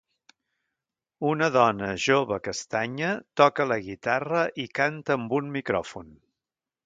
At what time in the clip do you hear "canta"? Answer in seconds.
4.79-5.19